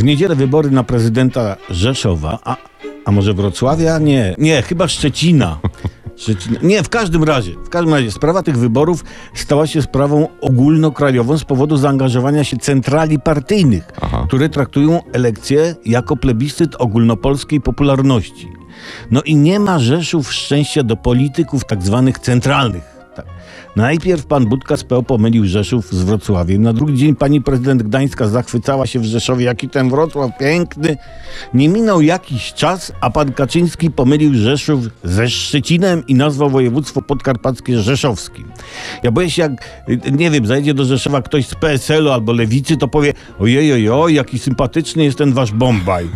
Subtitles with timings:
[0.00, 2.56] W niedzielę wybory na prezydenta Rzeszowa, a,
[3.04, 3.98] a może Wrocławia?
[3.98, 5.58] Nie, nie, chyba Szczecina.
[6.16, 6.58] Szczecina.
[6.62, 11.44] Nie, w każdym razie, w każdym razie sprawa tych wyborów stała się sprawą ogólnokrajową z
[11.44, 14.24] powodu zaangażowania się centrali partyjnych, Aha.
[14.28, 18.48] które traktują elekcje jako plebiscyt ogólnopolskiej popularności.
[19.10, 22.89] No i nie ma Rzeszów szczęścia do polityków tak zwanych centralnych.
[23.14, 23.26] Tak.
[23.76, 26.62] Najpierw pan Budka z PO pomylił Rzeszów z Wrocławiem.
[26.62, 30.96] Na drugi dzień pani prezydent Gdańska zachwycała się w Rzeszowie, jaki ten Wrocław piękny.
[31.54, 37.78] Nie minął jakiś czas, a pan Kaczyński pomylił Rzeszów ze Szczecinem i nazwał województwo podkarpackie
[37.82, 38.52] rzeszowskim.
[39.02, 39.52] Ja boję się, jak,
[40.12, 44.38] nie wiem, zajdzie do Rzeszowa ktoś z PSL-u albo Lewicy, to powie ojej, ojej, jaki
[44.38, 46.08] sympatyczny jest ten wasz Bombaj.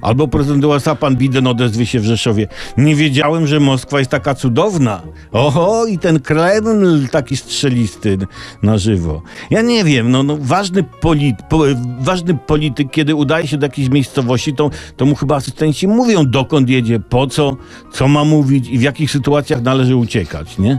[0.00, 2.48] Albo prezydent USA, pan Biden odezwie się w Rzeszowie.
[2.76, 5.02] Nie wiedziałem, że Moskwa jest taka cudowna.
[5.32, 8.18] Oho, i ten Kreml taki strzelisty
[8.62, 9.22] na żywo.
[9.50, 11.64] Ja nie wiem, no, no ważny, polit, po,
[12.00, 16.68] ważny polityk, kiedy udaje się do jakiejś miejscowości, to, to mu chyba asystenci mówią, dokąd
[16.68, 17.56] jedzie, po co,
[17.92, 20.78] co ma mówić i w jakich sytuacjach należy uciekać, nie?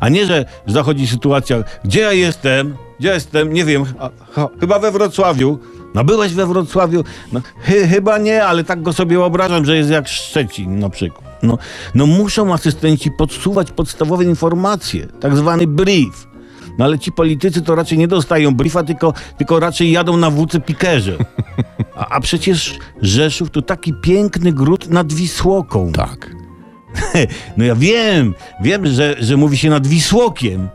[0.00, 4.78] A nie, że zachodzi sytuacja, gdzie ja jestem, gdzie jestem, nie wiem, a, ha, chyba
[4.78, 5.58] we Wrocławiu.
[5.94, 7.04] No byłeś we Wrocławiu?
[7.32, 11.42] No, chy, chyba nie, ale tak go sobie wyobrażam, że jest jak Szczecin na przykład.
[11.42, 11.58] No,
[11.94, 16.28] no muszą asystenci podsuwać podstawowe informacje, tak zwany brief.
[16.78, 20.60] No ale ci politycy to raczej nie dostają briefa, tylko, tylko raczej jadą na wódce
[20.60, 21.16] pikerze.
[21.96, 25.92] A, a przecież Rzeszów to taki piękny gród nad Wisłoką.
[25.92, 26.30] Tak.
[27.56, 30.68] No ja wiem, wiem, że, że mówi się nad Wisłokiem.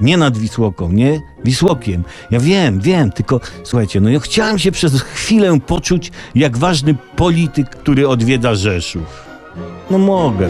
[0.00, 1.20] Nie nad Wisłoką, nie?
[1.44, 2.04] Wisłokiem.
[2.30, 7.70] Ja wiem, wiem, tylko słuchajcie, no ja chciałem się przez chwilę poczuć jak ważny polityk,
[7.70, 9.24] który odwiedza Rzeszów.
[9.90, 10.48] No mogę.